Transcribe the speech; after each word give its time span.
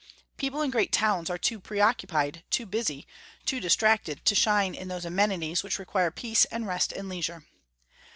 People 0.35 0.63
in 0.63 0.71
great 0.71 0.91
towns 0.91 1.29
are 1.29 1.37
too 1.37 1.59
preoccupied, 1.59 2.41
too 2.49 2.65
busy, 2.65 3.05
too 3.45 3.59
distracted 3.59 4.25
to 4.25 4.33
shine 4.33 4.73
in 4.73 4.87
those 4.87 5.05
amenities 5.05 5.61
which 5.61 5.77
require 5.77 6.09
peace 6.09 6.43
and 6.45 6.65
rest 6.65 6.91
and 6.91 7.07
leisure. 7.07 7.45